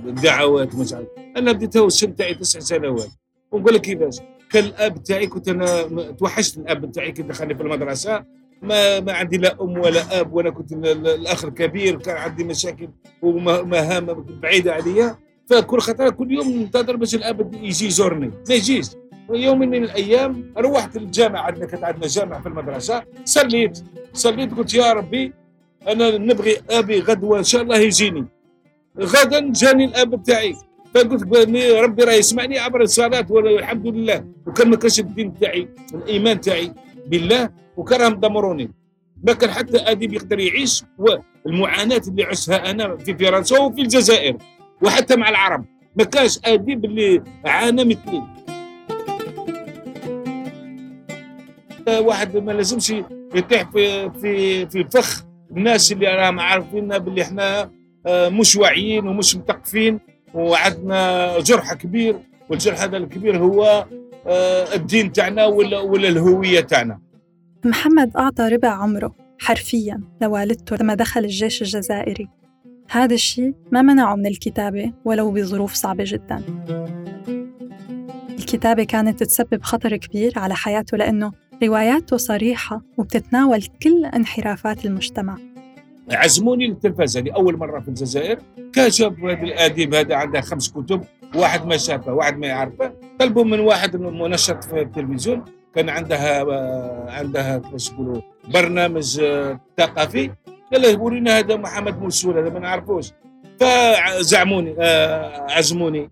الدعوات 0.06 0.76
مش 0.76 0.94
أنا 1.38 1.52
بديتها 1.52 1.82
والسن 1.82 2.16
تاعي 2.16 2.34
تسع 2.34 2.60
سنوات. 2.60 3.10
ونقول 3.52 3.74
لك 3.74 3.82
كيفاش. 3.82 4.18
كان 4.52 4.64
الأب 4.64 5.04
تاعي 5.04 5.28
كنت 5.28 5.50
أنا 5.50 5.84
توحشت 6.12 6.58
الأب 6.58 6.92
تاعي 6.92 7.12
كي 7.12 7.22
دخلني 7.22 7.56
في 7.56 7.64
المدرسة. 7.64 8.24
ما 8.62 9.00
ما 9.00 9.14
عندي 9.14 9.38
لا 9.38 9.58
أم 9.62 9.78
ولا 9.78 10.20
أب 10.20 10.34
وأنا 10.34 10.50
كنت 10.50 10.74
الأخ 10.74 11.46
الكبير 11.46 12.00
كان 12.00 12.18
عندي 12.18 12.44
مشاكل 12.44 12.90
ومهام 13.22 14.26
بعيده 14.42 14.74
عليا. 14.74 15.16
فكل 15.50 15.80
خطرة 15.80 16.10
كل 16.10 16.32
يوم 16.32 16.52
ننتظر 16.52 16.96
باش 16.96 17.16
الأب 17.16 17.54
يجي 17.54 17.86
يزورني. 17.88 18.32
ما 18.50 18.56
يجيش. 18.56 18.88
يوم 19.30 19.60
من 19.60 19.84
الأيام 19.84 20.54
روحت 20.58 20.98
الجامعة 20.98 21.42
عندنا 21.42 21.66
كانت 21.66 21.84
عندنا 21.84 22.08
جامعة 22.08 22.42
في 22.42 22.48
المدرسة. 22.48 23.04
صليت 23.26 23.84
صليت 24.14 24.54
قلت 24.54 24.74
يا 24.74 24.94
ربي 24.94 25.34
أنا 25.88 26.18
نبغي 26.18 26.58
أبي 26.70 27.00
غدوة 27.00 27.40
إن 27.40 27.44
شاء 27.44 27.62
الله 27.62 27.78
يجيني. 27.78 28.26
غدا 29.00 29.52
جاني 29.52 29.86
الأب 29.86 30.24
تاعي 30.24 30.56
فقلت 30.96 31.24
ربي 31.58 32.04
راه 32.04 32.14
يسمعني 32.14 32.60
عبر 32.60 32.82
الصلاة 32.82 33.26
والحمد 33.30 33.88
لله. 33.88 34.26
وكان 34.48 34.70
ما 34.70 34.76
كانش 34.76 35.00
الدين 35.00 35.40
تاعي 35.40 35.68
الإيمان 35.94 36.42
تاعي 36.42 36.74
بالله 37.08 37.50
وكرهم 37.78 38.14
دمروني. 38.14 38.72
ما 39.24 39.34
كان 39.34 39.52
حتى 39.52 39.78
اديب 39.78 40.14
يقدر 40.14 40.40
يعيش 40.40 40.84
والمعاناة 41.46 42.02
اللي 42.08 42.24
عشتها 42.24 42.72
أنا 42.72 42.98
في 42.98 43.16
فرنسا 43.16 43.60
وفي 43.60 43.82
الجزائر 43.82 44.38
وحتى 44.82 45.16
مع 45.16 45.30
العرب. 45.30 45.66
ما 45.96 46.04
كانش 46.04 46.40
اديب 46.46 46.86
اللي 46.86 47.24
عانى 47.46 47.86
مثلي. 47.86 48.24
واحد 52.00 52.38
ما 52.38 52.52
لازمش 52.52 52.94
يطيح 53.36 53.72
في 53.72 54.12
في 54.12 54.66
في 54.66 54.84
فخ 54.84 55.24
الناس 55.52 55.92
اللي 55.92 56.08
راهم 56.08 56.40
عارفين 56.40 56.88
باللي 56.88 57.22
إحنا 57.22 57.72
آه، 58.06 58.30
مش 58.30 58.56
واعيين 58.56 59.08
ومش 59.08 59.36
مثقفين 59.36 60.00
وعندنا 60.34 61.40
جرح 61.40 61.74
كبير 61.74 62.20
والجرح 62.50 62.82
هذا 62.82 62.98
الكبير 62.98 63.38
هو 63.38 63.86
آه، 64.28 64.76
الدين 64.76 65.12
تاعنا 65.12 65.46
ولا 65.46 65.80
ولا 65.80 66.08
الهوية 66.08 66.60
تاعنا. 66.60 67.00
محمد 67.66 68.18
أعطى 68.18 68.44
ربع 68.48 68.70
عمره 68.70 69.16
حرفيا 69.40 70.02
لوالدته 70.22 70.76
لما 70.76 70.94
دخل 70.94 71.24
الجيش 71.24 71.62
الجزائري. 71.62 72.28
هذا 72.90 73.14
الشيء 73.14 73.54
ما 73.72 73.82
منعه 73.82 74.16
من 74.16 74.26
الكتابة 74.26 74.94
ولو 75.06 75.32
بظروف 75.32 75.74
صعبة 75.74 76.04
جدا. 76.08 76.44
الكتابة 78.40 78.84
كانت 78.84 79.24
تسبب 79.24 79.64
خطر 79.64 79.98
كبير 79.98 80.40
على 80.40 80.56
حياته 80.56 80.98
لأنه 80.98 81.32
رواياته 81.64 82.18
صريحة 82.18 82.82
وبتتناول 82.98 83.64
كل 83.84 84.06
انحرافات 84.06 84.86
المجتمع. 84.86 85.38
عزموني 86.12 86.68
للتلفزه 86.68 87.20
لاول 87.20 87.58
مرة 87.58 87.80
في 87.80 87.88
الجزائر 87.88 88.40
كشف 88.74 89.14
هذا 89.24 89.42
الأديب 89.44 89.94
هذا 89.94 90.16
عنده 90.16 90.42
خمس 90.42 90.72
كتب 90.72 91.04
واحد 91.36 91.66
ما 91.66 91.78
شافه 91.78 92.14
واحد 92.14 92.38
ما 92.38 92.48
يعرفه. 92.48 92.94
طلبوا 93.20 93.44
من 93.44 93.60
واحد 93.60 93.96
منشط 93.96 94.64
في 94.64 94.82
التلفزيون 94.82 95.46
كان 95.76 95.90
عندها 95.90 96.46
عندها 97.12 97.58
كيفاش 97.58 97.92
برنامج 98.54 99.20
آه، 99.22 99.60
ثقافي. 99.78 100.32
قال 100.74 100.82
له 100.82 101.00
ورينا 101.02 101.40
هذا 101.40 101.56
محمد 101.56 102.02
مرسول 102.02 102.38
هذا 102.38 102.50
ما 102.50 102.60
نعرفوش. 102.60 103.12
فزعموني 103.60 104.76
آه، 104.80 105.48
عزموني. 105.52 106.10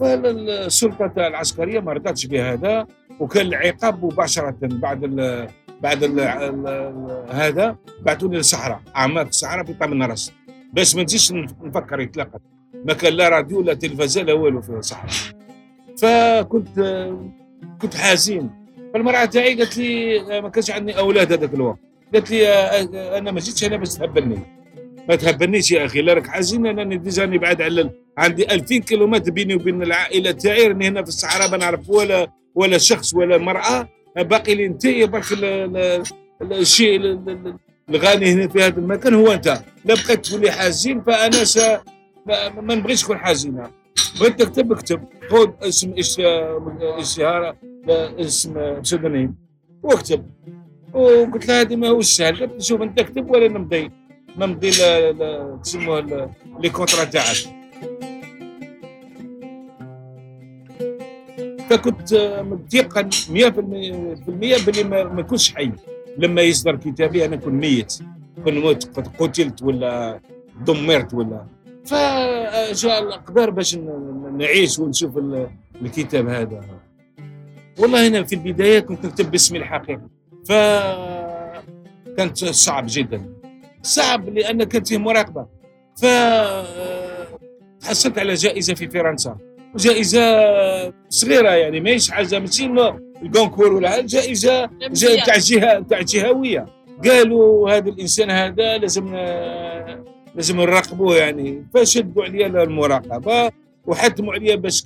فالسلطة 0.00 1.12
العسكرية 1.16 1.80
ما 1.80 1.92
رضتش 1.92 2.26
بهذا. 2.26 2.86
وكان 3.20 3.46
العقاب 3.46 4.04
مباشرة 4.04 4.56
بعد 4.62 5.04
ال 5.04 5.48
بعد 5.82 6.04
ال 6.04 6.20
هذا 7.30 7.76
بعثوني 8.02 8.36
للصحراء 8.36 8.80
أعماق 8.96 9.26
الصحراء 9.26 9.64
في 9.64 9.74
طعم 9.74 9.92
النرس. 9.92 10.32
باش 10.72 10.96
ما 10.96 11.02
نجيش 11.02 11.32
نفكر 11.62 12.00
يتلقى 12.00 12.40
ما 12.84 12.92
كان 12.92 13.12
لا 13.12 13.28
راديو 13.28 13.62
لا 13.62 13.74
تلفزيون 13.74 14.26
لا 14.26 14.32
والو 14.32 14.60
في 14.62 14.70
الصحراء. 14.70 15.12
فكنت 15.98 17.08
كنت 17.82 17.94
حزين. 17.96 18.50
فالمرأة 18.94 19.24
تاعي 19.24 19.54
قالت 19.54 19.78
لي 19.78 20.18
ما 20.40 20.48
كانش 20.48 20.70
عندي 20.70 20.98
أولاد 20.98 21.32
هذاك 21.32 21.54
الوقت. 21.54 21.78
قالت 22.14 22.30
لي 22.30 22.48
أنا 23.18 23.30
ما 23.30 23.40
جيتش 23.40 23.64
هنا 23.64 23.76
باش 23.76 23.94
تهبلني. 23.94 24.38
ما 25.08 25.16
تهبلنيش 25.16 25.72
يا 25.72 25.84
أخي 25.84 26.02
لا 26.02 26.14
راك 26.14 26.26
حزين 26.26 26.66
أنا 26.66 26.96
déjà 26.96 27.26
بعد 27.26 27.62
على 27.62 27.90
عندي 28.18 28.54
2000 28.54 28.78
كيلومتر 28.78 29.30
بيني 29.30 29.54
وبين 29.54 29.82
العائلة 29.82 30.30
تاعي 30.30 30.66
راني 30.66 30.88
هنا 30.88 31.02
في 31.02 31.08
الصحراء 31.08 31.50
ما 31.50 31.56
نعرف 31.56 31.90
ولا 31.90 32.32
ولا 32.56 32.78
شخص 32.78 33.14
ولا 33.14 33.38
مرأة 33.38 33.88
باقي 34.16 34.54
لي 34.54 34.66
أنت 34.66 34.86
برك 34.86 35.24
الشيء 36.42 37.00
الغني 37.90 38.32
هنا 38.32 38.48
في 38.48 38.62
هذا 38.62 38.78
المكان 38.78 39.14
هو 39.14 39.32
أنت. 39.32 39.46
لا 39.84 39.94
بقيت 39.94 40.26
تقول 40.26 40.40
لي 40.40 40.50
حزين 40.50 41.02
فأنا. 41.02 41.82
ما 42.60 42.74
نبغيش 42.74 43.04
نكون 43.04 43.18
حزينة. 43.18 43.70
بغيت 44.20 44.42
تكتب 44.42 44.72
اكتب. 44.72 45.04
خذ 45.30 45.50
اسم 45.62 45.94
اشتهار 46.98 47.56
اسم 48.20 48.80
بسودانيم 48.80 49.34
واكتب. 49.82 50.30
وقلت 50.92 51.48
لها 51.48 51.60
هذه 51.60 51.76
ما 51.76 51.88
هو 51.88 52.02
سهل 52.02 52.36
قلت 52.40 52.62
شوف 52.62 52.82
أنت 52.82 53.00
اكتب 53.00 53.30
ولا 53.30 53.48
نمضي؟ 53.48 53.90
نمضي 54.38 54.70
تسموه 55.62 56.30
لي 56.60 56.70
كونترا 56.70 57.04
تاعك. 57.04 57.55
فكنت 61.70 62.14
متيقن 62.50 63.10
100% 63.10 63.30
باللي 64.66 64.84
ما 64.84 65.22
كنتش 65.22 65.54
حي. 65.54 65.72
لما 66.18 66.42
يصدر 66.42 66.76
كتابي 66.76 67.24
أنا 67.24 67.36
كنت 67.36 67.54
ميت 67.54 67.98
كنت 68.44 68.54
موت. 68.54 68.98
قتلت 69.18 69.62
ولا 69.62 70.20
دمرت 70.66 71.14
ولا. 71.14 71.46
فجاء 71.84 73.02
الاقدار 73.02 73.50
باش 73.50 73.76
نعيش 74.38 74.78
ونشوف 74.78 75.18
الكتاب 75.82 76.28
هذا. 76.28 76.60
والله 77.78 78.08
هنا 78.08 78.24
في 78.24 78.34
البداية 78.34 78.80
كنت 78.80 79.06
نكتب 79.06 79.30
باسمي 79.30 79.58
الحقيقي. 79.58 80.08
ف 80.48 80.52
كانت 82.16 82.44
صعب 82.44 82.84
جدا. 82.88 83.32
صعب 83.82 84.28
لأن 84.28 84.64
كانت 84.64 84.88
فيه 84.88 84.98
مراقبة. 84.98 85.46
ف 85.96 86.06
تحصلت 87.80 88.18
على 88.18 88.34
جائزة 88.34 88.74
في 88.74 88.88
فرنسا. 88.88 89.36
جائزة 89.76 90.20
صغيرة 91.08 91.50
يعني 91.50 91.80
ماهيش 91.80 92.10
حاجة 92.10 92.38
ماشي 92.38 92.70
ال 93.22 93.28
Goncourt 93.28 93.72
ولا 93.72 94.00
جائزة 94.00 94.70
تاع 95.26 95.36
جهه 95.38 95.80
تاع 95.80 96.00
جهويه 96.00 96.66
قالوا 97.04 97.70
هذا 97.70 97.88
الإنسان 97.88 98.30
هذا 98.30 98.78
لازم 98.78 99.14
لازم 100.34 100.60
نراقبوه 100.60 101.16
يعني 101.16 101.66
فشدوا 101.74 102.24
عليا 102.24 102.46
المراقبه 102.46 103.50
وحتموا 103.86 104.32
عليا 104.32 104.56
باش 104.56 104.84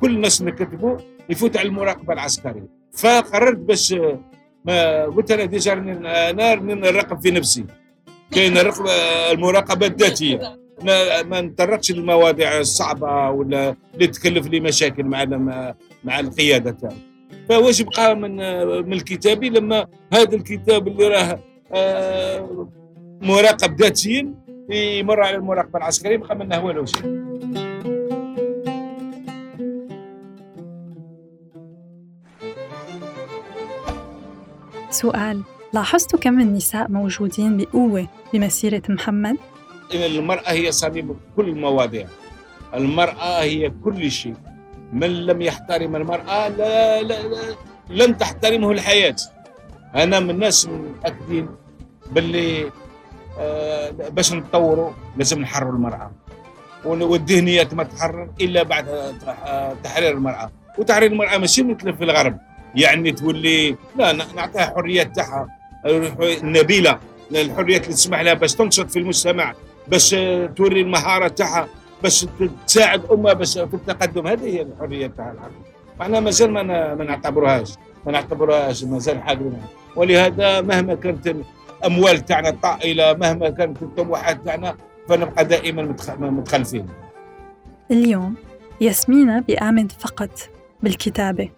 كل 0.00 0.10
الناس 0.14 0.40
اللي 0.40 0.52
كتبوا 0.52 0.96
يفوت 1.30 1.56
على 1.56 1.68
المراقبة 1.68 2.12
العسكرية. 2.12 2.68
فقررت 2.92 3.56
باش 3.58 3.94
ما 4.64 5.04
قلت 5.04 5.30
أنا 5.30 5.44
déjà 5.44 5.72
أنا 5.72 6.54
نراقب 6.54 7.20
في 7.20 7.30
نفسي. 7.30 7.64
كاين 8.30 8.54
المراقبة 9.32 9.86
الذاتية. 9.86 10.58
ما 11.22 11.40
نتطرقش 11.40 11.92
للمواضيع 11.92 12.58
الصعبة 12.58 13.30
ولا 13.30 13.76
اللي 13.94 14.06
تكلف 14.06 14.46
لي 14.46 14.60
مشاكل 14.60 15.04
مع 15.04 15.24
مع 16.04 16.20
القيادة 16.20 16.70
تاعي 16.70 16.96
فواجب 17.48 17.88
قام 17.88 18.20
من 18.20 18.36
من 18.86 18.92
الكتابي 18.92 19.50
لما 19.50 19.86
هذا 20.12 20.36
الكتاب 20.36 20.88
اللي 20.88 21.08
راه 21.08 21.40
آه، 21.72 22.68
مراقب 23.22 23.80
ذاتيا 23.80 24.34
يمر 24.70 25.20
على 25.20 25.36
المراقبة 25.36 25.78
العسكرية 25.78 26.18
ما 26.18 26.34
منه 26.34 26.64
والو 26.64 26.86
شيء 26.86 27.28
سؤال 34.90 35.42
لاحظتوا 35.72 36.18
كم 36.18 36.40
النساء 36.40 36.90
موجودين 36.90 37.56
بقوة 37.56 38.06
بمسيرة 38.32 38.82
محمد؟ 38.88 39.36
إن 39.94 40.02
المرأة 40.02 40.50
هي 40.50 40.72
صميم 40.72 41.16
كل 41.36 41.48
المواضيع 41.48 42.06
المرأة 42.74 43.42
هي 43.42 43.72
كل 43.84 44.10
شيء. 44.10 44.34
من 44.92 45.26
لم 45.26 45.42
يحترم 45.42 45.96
المرأة 45.96 46.48
لا, 46.48 47.02
لا, 47.02 47.22
لا 47.22 47.54
لن 47.90 48.18
تحترمه 48.18 48.70
الحياة. 48.70 49.16
أنا 49.94 50.20
من 50.20 50.30
الناس 50.30 50.68
متأكدين 50.68 51.48
باللي 52.12 52.70
آه 53.38 53.90
باش 53.90 54.32
نتطوروا 54.32 54.90
لازم 55.16 55.40
نحرروا 55.40 55.72
المرأة. 55.72 56.12
والذهنيات 56.84 57.74
ما 57.74 57.82
تحرر 57.84 58.30
إلا 58.40 58.62
بعد 58.62 58.86
تحرير 59.84 60.12
المرأة. 60.12 60.50
وتحرير 60.78 61.12
المرأة 61.12 61.38
ماشي 61.38 61.62
مثل 61.62 61.96
في 61.96 62.04
الغرب. 62.04 62.38
يعني 62.74 63.12
تولي 63.12 63.76
لا 63.96 64.12
نعطيها 64.12 64.72
حريات 64.76 65.16
تاعها. 65.16 65.48
النبيلة 66.20 66.98
الحريات 67.30 67.82
اللي 67.84 67.94
تسمح 67.94 68.20
لها 68.20 68.34
باش 68.34 68.54
تنشط 68.54 68.90
في 68.90 68.98
المجتمع. 68.98 69.54
باش 69.90 70.10
توري 70.56 70.80
المهارة 70.80 71.28
تاعها 71.28 71.68
باش 72.02 72.26
تساعد 72.66 73.02
امها 73.12 73.32
باش 73.32 73.58
في 73.58 73.74
التقدم. 73.74 74.26
هذه 74.26 74.44
هي 74.44 74.62
الحرية 74.62 75.06
تاعها 75.06 75.50
إحنا 76.00 76.20
مازال 76.20 76.50
ما 76.50 76.62
ما 76.94 77.04
نعتبروهاش 77.04 77.72
ما 78.06 78.12
نعتبروهاش 78.12 78.84
مازال 78.84 79.22
حاضرين 79.22 79.62
ولهذا 79.96 80.60
مهما 80.60 80.94
كانت 80.94 81.34
الأموال 81.82 82.24
تاعنا 82.24 82.50
طائلة 82.50 83.14
مهما 83.14 83.50
كانت 83.50 83.82
الطموحات 83.82 84.44
تاعنا 84.44 84.76
فنبقى 85.08 85.44
دائما 85.44 85.94
متخلفين. 86.20 86.86
اليوم 87.90 88.34
ياسمينة 88.80 89.40
بآمن 89.40 89.88
فقط 89.88 90.30
بالكتابة. 90.82 91.48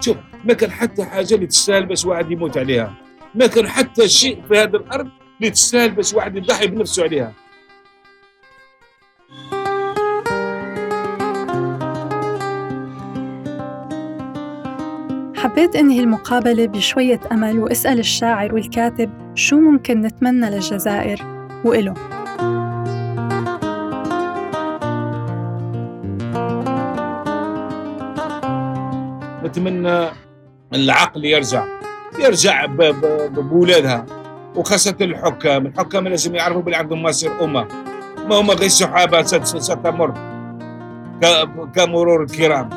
شوف 0.00 0.16
ما 0.44 0.54
كان 0.54 0.70
حتى 0.70 1.04
حاجة 1.04 1.34
اللي 1.34 1.46
تستاهل 1.46 1.86
بس 1.86 2.06
واحد 2.06 2.30
يموت 2.30 2.58
عليها. 2.58 2.94
ما 3.34 3.46
كان 3.46 3.68
حتى 3.68 4.08
شيء 4.08 4.42
في 4.48 4.58
هذا 4.58 4.76
الأرض 4.76 5.08
اللي 5.40 5.50
تستاهل 5.50 5.90
بس 5.90 6.14
واحد 6.14 6.36
يضحي 6.36 6.66
بنفسه 6.66 7.02
عليها. 7.02 7.32
حبيت 15.36 15.76
انهي 15.76 16.00
المقابلة 16.00 16.66
بشوية 16.66 17.20
أمل 17.32 17.58
وأسأل 17.58 17.98
الشاعر 17.98 18.54
والكاتب 18.54 19.10
شو 19.34 19.56
ممكن 19.60 20.00
نتمنى 20.02 20.50
للجزائر 20.50 21.18
وإله. 21.64 21.94
نتمنى 29.44 30.08
العقل 30.74 31.24
يرجع. 31.24 31.78
يرجع 32.18 32.66
بولادها. 33.28 34.06
وخاصة 34.56 34.96
الحكام. 35.00 35.66
الحكام 35.66 36.08
لازم 36.08 36.34
يعرفوا 36.34 36.62
باللي 36.62 36.76
عندهم 36.76 37.02
مصير 37.02 37.44
أمة. 37.44 37.68
ما 38.28 38.40
هم 38.40 38.50
غير 38.50 38.68
سحابة 38.68 39.22
ستمر 39.22 40.14
كمرور 41.74 42.22
الكرام. 42.22 42.70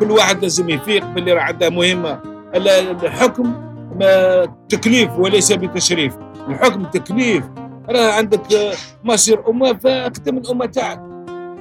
كل 0.00 0.10
واحد 0.10 0.42
لازم 0.42 0.70
يفيق 0.70 1.06
باللي 1.06 1.32
راه 1.32 1.40
عنده 1.40 1.70
مهمة. 1.70 2.18
الحكم 2.54 3.52
تكليف 4.68 5.10
وليس 5.18 5.52
بتشريف. 5.52 6.16
الحكم 6.48 6.84
تكليف. 6.84 7.44
راه 7.88 8.12
عندك 8.12 8.40
مصير 9.04 9.48
أمة 9.48 9.72
فاخدم 9.72 10.38
الأمة 10.38 10.66
تاعك. 10.66 11.00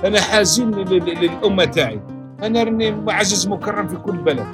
أنا 0.04 0.22
حزين 0.22 0.72
للأمة 0.72 1.66
تاعي. 1.66 2.02
أنا 2.44 2.64
راني 2.64 2.92
معزز 2.92 3.48
مكرم 3.48 3.88
في 3.88 3.96
كل 3.96 4.18
بلد. 4.18 4.46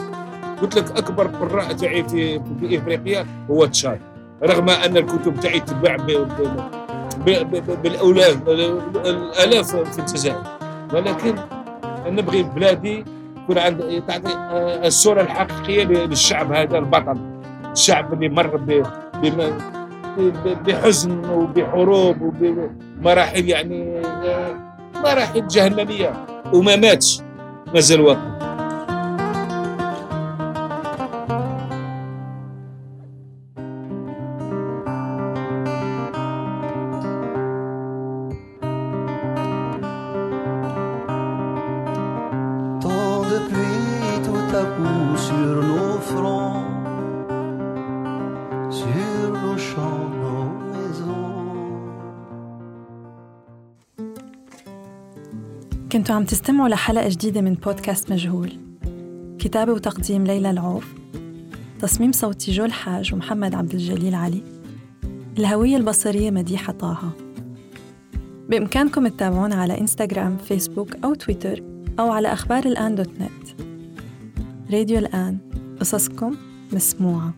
قلت 0.61 0.77
لك 0.77 0.97
أكبر 0.97 1.27
قراء 1.27 1.73
تاعي 1.73 2.03
في, 2.03 2.39
في 2.59 2.77
إفريقيا 2.77 3.25
هو 3.51 3.65
تشاد 3.65 3.99
رغم 4.43 4.69
أن 4.69 4.97
الكتب 4.97 5.39
تاعي 5.39 5.59
تباع 5.59 5.95
بالالاف 7.83 8.37
الألاف 8.47 9.75
في 9.75 9.99
الجزائر. 9.99 10.43
ولكن 10.93 11.35
نبغي 12.07 12.43
بلادي 12.43 13.05
يكون 13.43 13.57
عند 13.57 14.03
تعطي 14.07 14.33
الصورة 14.87 15.21
الحقيقية 15.21 15.83
للشعب 15.83 16.51
هذا 16.53 16.77
البطل 16.77 17.17
الشعب 17.71 18.13
اللي 18.13 18.29
مر 18.29 18.59
بحزن 20.65 21.29
وبحروب 21.29 22.21
وبمراحل 22.21 23.49
يعني 23.49 24.01
مراحل 24.95 25.47
جهنمية 25.47 26.25
وما 26.53 26.75
ماتش 26.75 27.21
مازال 27.73 28.01
واقف 28.01 28.38
كنتوا 55.91 56.15
عم 56.15 56.23
تستمعوا 56.23 56.69
لحلقة 56.69 57.09
جديدة 57.09 57.41
من 57.41 57.53
بودكاست 57.53 58.11
مجهول. 58.11 58.51
كتابة 59.39 59.73
وتقديم 59.73 60.23
ليلى 60.23 60.49
العوف 60.49 60.93
تصميم 61.79 62.11
صوتي 62.11 62.51
جو 62.51 62.65
الحاج 62.65 63.13
ومحمد 63.13 63.55
عبد 63.55 63.73
الجليل 63.73 64.15
علي 64.15 64.43
الهوية 65.37 65.77
البصرية 65.77 66.31
مديحة 66.31 66.73
طه. 66.73 67.11
بإمكانكم 68.49 69.07
تتابعونا 69.07 69.55
على 69.55 69.81
إنستغرام 69.81 70.37
فيسبوك 70.37 70.95
أو 71.03 71.13
تويتر 71.13 71.63
أو 71.99 72.11
على 72.11 72.33
أخبار 72.33 72.65
الآن 72.65 72.95
دوت 72.95 73.09
نت. 73.19 73.68
راديو 74.71 74.99
الآن. 74.99 75.37
قصصكم 75.79 76.35
مسموعة. 76.73 77.33